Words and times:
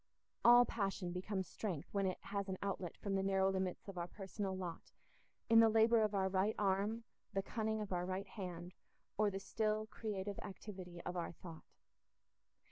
All 0.43 0.65
passion 0.65 1.11
becomes 1.13 1.45
strength 1.47 1.89
when 1.93 2.07
it 2.07 2.17
has 2.21 2.49
an 2.49 2.57
outlet 2.63 2.97
from 2.97 3.13
the 3.13 3.21
narrow 3.21 3.51
limits 3.51 3.87
of 3.87 3.99
our 3.99 4.07
personal 4.07 4.57
lot 4.57 4.91
in 5.47 5.59
the 5.59 5.69
labour 5.69 6.01
of 6.01 6.15
our 6.15 6.27
right 6.27 6.55
arm, 6.57 7.03
the 7.33 7.43
cunning 7.43 7.79
of 7.79 7.93
our 7.93 8.03
right 8.07 8.25
hand, 8.25 8.73
or 9.15 9.29
the 9.29 9.39
still, 9.39 9.85
creative 9.85 10.39
activity 10.39 11.01
of 11.03 11.15
our 11.15 11.33
thought. 11.33 11.65